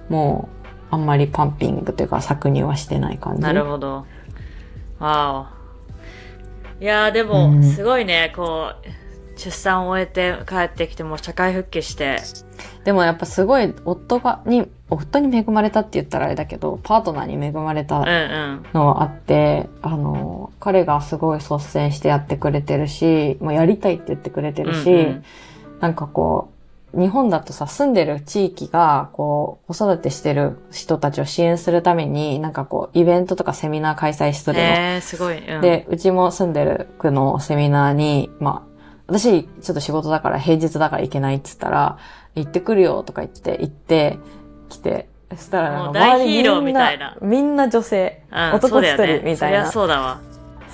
[0.08, 0.48] も
[0.90, 3.42] うあんまりパンピングというか搾乳はしてない感じ。
[3.42, 4.06] なるほど。
[4.98, 5.50] わ
[6.80, 6.82] お。
[6.82, 12.16] いやーでも、うんすごいね、こう、出産を終えて帰ってきてもう社会復帰して、
[12.84, 18.66] でもやっぱすごい夫が、に、夫に恵まれたって言ったらあれだけど、パートナーに恵まれたうんうん。
[18.74, 25.24] のはあって、あの、彼がすごい率先してやってくれてるし、もうやりたいって言ってくれてるし、うんうん
[25.80, 26.48] なんかこ
[26.94, 34.62] う、日本だとさ、住んでる地域が、こう、子育てしてる人たちを支援するために、なんかこう、イベントとかセミナー開催するの。
[34.62, 35.38] えー、すごい。
[35.46, 38.73] うん、で、うちも住んでる区のセミナーに、まあ、
[39.06, 41.98] 私、ちょっと仕事だから平日だから行けないっつったら、
[42.34, 44.18] 行ってくるよとか言って、行って、
[44.68, 47.16] 来て、そしたらなんか周りヒーローみたいな。
[47.20, 49.70] みんな、みんな女性、うん、男一人みたいな。
[49.70, 50.20] そうだわ。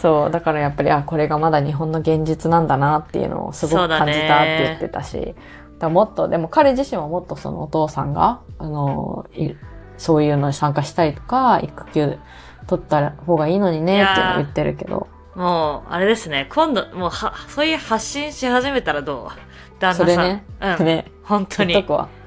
[0.01, 5.35] そう、だからやっぱり、あ、これがまだ日本の現実なんだなっていうのをすごく感じたって言ってたし、
[5.79, 9.51] だもっと、でも彼自身はもっとそのお父さんが、あの、い
[9.99, 12.19] そういうのに参加したりとか、育休
[12.67, 15.09] 取った方がいいのにねっていうのを言ってるけど、
[15.41, 16.47] もう、あれですね。
[16.51, 19.81] 今度、もうは、そういう発信し始めたらどう？
[19.81, 20.05] 旦那さん。
[20.05, 20.85] それね、うん。
[20.85, 21.83] ね、本当に。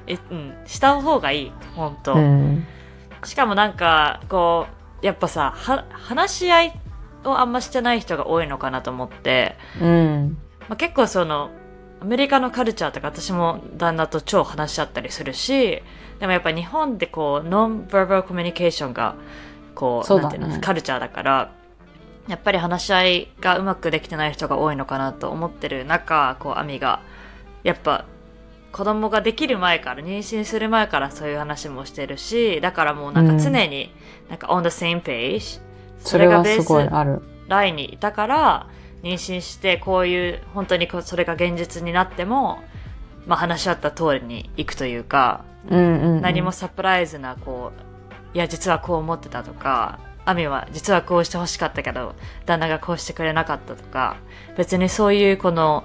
[0.08, 0.54] え、うん。
[0.66, 1.52] した方がいい。
[1.76, 2.66] 本当、うん。
[3.22, 4.66] しかもなんか、こ
[5.00, 6.80] う、やっぱさ、は、話し合い
[7.24, 10.36] をあんましてない人が多いのかなと思って、うん。
[10.68, 11.50] まあ、結構その、
[12.00, 15.82] アメリカのカルチャーとか私も旦那と超話し合ったりするし、
[16.18, 19.14] でもやっぱ日本でこう、ノンバーバルコミュニケーションが、
[19.76, 21.52] こう、そうだねなんていうの、カルチャーだから、
[22.28, 27.00] やっぱり話し合いがうまくできてない人が多いのかなと思ってる中、こう、アミが、
[27.62, 28.06] やっぱ、
[28.72, 33.94] 子供ができる前から、妊娠する前からそういう話もしてるし、だからもうなんか常に、
[34.28, 35.60] なんか on the same page、
[35.98, 37.22] それはすベース。
[37.46, 38.68] ラインにいたから、
[39.02, 42.64] 妊娠して、こういう、本当にこうそれが現実になっても、
[43.26, 46.20] まあ話し合った通りに行くというか、うんうん、うん。
[46.22, 52.14] 何もサプライズな、こう、いや、実はこう思ってたとか、アミは実はこうして欲しかったけど、
[52.46, 54.16] 旦那がこうしてくれなかったとか、
[54.56, 55.84] 別にそういうこの、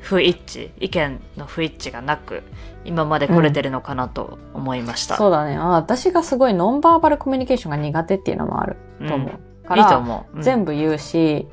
[0.00, 2.42] 不一致、意見の不一致がなく、
[2.84, 5.16] 今まで来れてるのかなと思いました。
[5.16, 5.56] そうだね。
[5.56, 8.76] あ私がすごいノンバーバルコミュニケーションが苦手っていうのもある
[9.06, 9.50] と思う。
[9.70, 10.36] からいいと思う。
[10.36, 11.46] うん全部言うし、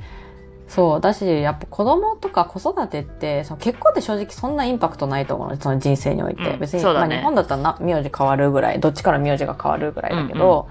[0.68, 6.44] そう、だし、やっぱ子供とか子育てって、その結婚って正直そんなインパクトないと思うの、その人生において。
[6.44, 10.68] うん別に、ねまあ日本だったらな、名字変わるぐらい、どっちから名字が変わるぐらいだけど、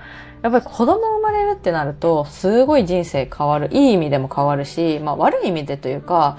[0.47, 3.69] やっぱり子供生まれるってなると、すごい人生変わる。
[3.73, 6.39] いい意味でも変わるし、まあ悪い意味でというか、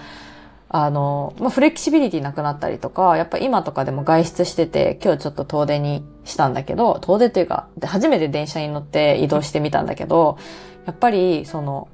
[0.70, 10.38] あの、まあ、フレキシビリティなくなったりとか、やっぱ今とかでも外出してて、今日ちょっと遠出にしたんだけど、遠出というか、で初めて電車に乗って移動してみたんだけど、
[10.86, 11.90] やっぱり、その、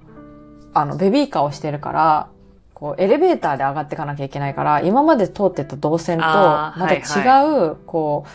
[0.73, 2.27] あの、ベビーカーをしてるから、
[2.73, 8.25] こう、エレベーターで上がっていかなきゃいけないから、今まで通ってた動線と、また違う、こ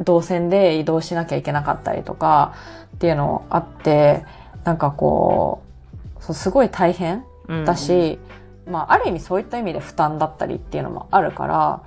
[0.00, 2.54] う、動線で移動しなきゃいけなかったりとか、
[2.96, 4.24] っていうのあって、
[4.64, 5.62] なんかこ
[6.18, 8.18] う、そうすごい大変うんだし、
[8.66, 11.82] まあ、ある意味そういった意味で負担だったりっていうのもあるから、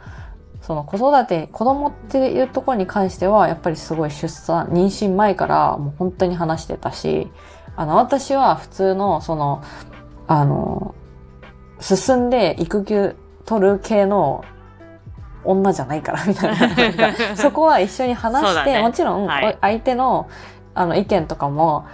[0.61, 7.31] その子育て、子供っていうところに関しては、やっぱりすごい出産、妊娠前からもう本当に話してたし、
[7.75, 9.63] あの、私は普通の、その、
[10.27, 10.93] あの、
[11.79, 13.15] 進んで育休
[13.45, 14.45] 取る系の
[15.43, 17.13] 女じゃないから、みたいな。
[17.35, 18.81] そこは一緒に話して、ね。
[18.81, 20.29] もちろん、はい相手の、
[20.73, 21.87] あの、意見とかも、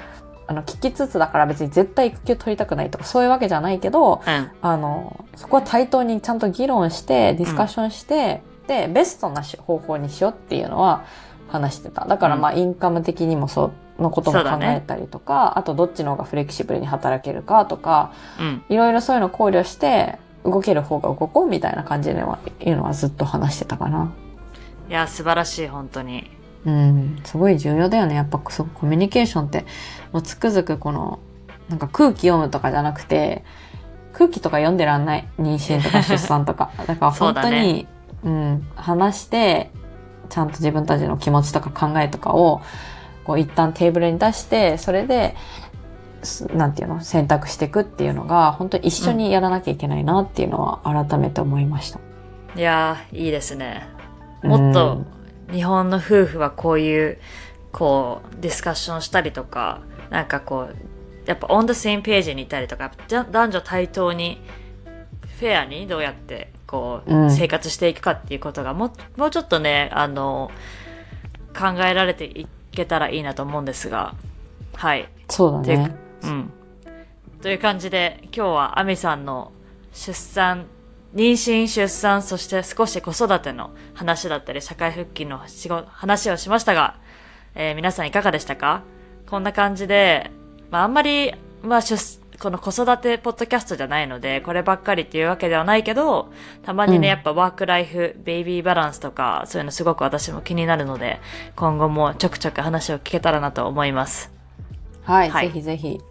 [0.47, 4.51] あの、聞きつつだから別に絶対育休取りたくないとかそういうわけじゃないけど、うん。
[4.61, 11.05] あの、そこは対等にちゃんと議論して、ディスカッションして、で、ベストなし方法にしようっていうのは
[11.47, 12.05] 話してた。
[12.05, 18.63] だからまあ、インカム的にもそうのことも考えたりとか、あとどっちの方がフレキシブルに働けるかとか、うん。
[18.69, 24.11] いろいろそういうのを考慮して、動ける方が動こうみたいな感じでは、いうのはずっと話してたかな。
[24.89, 26.29] いや、素晴らしい、本当に。
[26.65, 28.15] うん、すごい重要だよね。
[28.15, 29.65] やっぱそうコミュニケーションって、
[30.11, 31.19] もうつくづくこの、
[31.69, 33.43] なんか空気読むとかじゃなくて、
[34.13, 35.27] 空気とか読んでらんない。
[35.37, 36.71] 妊娠とか出産とか。
[36.87, 37.87] だから本当に、だね
[38.23, 39.71] うん、話して、
[40.29, 42.61] ちゃんと自分たちの気持ちとか考えとかを、
[43.25, 45.35] こう一旦テーブルに出して、それで、
[46.23, 47.01] すなんていうの？
[47.01, 51.99] 選択していくっていうのが、本当に一緒にやらなきゃいけないなっていうのは改めて思いました。
[52.55, 53.87] いやー、いいですね。
[54.41, 55.05] もっと
[55.51, 57.17] 日本の夫婦はこういう、
[57.71, 60.75] こう、ディスカッションしたりとか、なんかこう、
[61.25, 64.41] やっぱ on the same page にいたりとか、じゃ男女対等に、
[65.39, 68.87] フェアにどうやって、こう、うん生活していくかっていうことがも
[69.17, 70.51] う、もうちょっとね、あの、
[71.57, 74.15] 考えられていけたらいいなと思うんですが、
[74.73, 75.09] はい。
[75.29, 75.95] そうだてね。
[76.23, 76.51] うん。
[77.41, 79.51] という感じで、今日はアミさんの
[79.93, 80.65] 出産、
[81.15, 86.97] 妊娠、出産、そして少し子育ての話だったり、社会復帰の仕事話をしましたが、
[87.55, 88.83] えー皆さんいかがでしたか？
[89.29, 90.29] こんな感じで、
[90.71, 101.21] まああんまり、まあ出、この子育てポッドキャストじゃないので、こればっかりっていうわけではないけど、たまにね、うんやっぱワークライフ、ベイビーバランスとか、そういうのすごく私も気になるので、
[101.55, 104.33] 今後もちょくちょく話を聞けたらなと思います。
[105.03, 106.01] はい、はいぜひぜひ。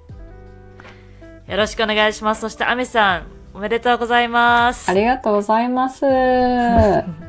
[1.46, 2.40] よろしくお願いします。
[2.40, 4.90] そして、アミさん、おめでとうございます。
[4.90, 6.04] ありがとうございます。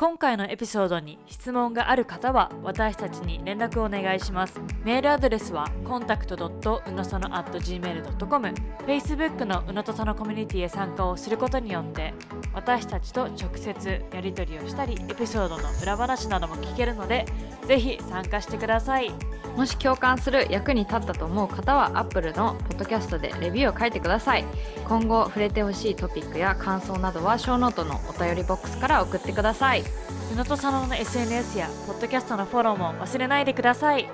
[0.00, 4.60] 今回のエピソードに質問がある方は私たちに連絡をお願いします。
[4.84, 8.54] メールアドレスは contact.unosono.gmail.com
[8.86, 12.14] Facebook のうのとそのコミュニティへ参加をすることによって
[12.54, 17.26] 私たちと直接やり取りをしたりエピソードの裏話なども聞けるので
[17.66, 19.10] ぜひ参加してください。
[19.58, 24.44] もし共感する役に立ったと思う方は Apple のポッドキャストでレビューを書いてください
[24.86, 29.82] 今後触れてほしいトピックや感想などはショーノートのお便りボックスから送ってください
[30.32, 34.08] 宇野とさのの SNS やポッドキャストのフォローも忘れないでください。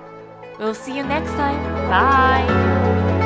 [0.59, 1.59] We'll see you next time.
[1.91, 3.24] Bye!